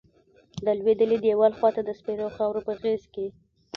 [0.65, 3.29] د لویدلیی دیوال خواتہ د سپیرو خاور پہ غیز کیی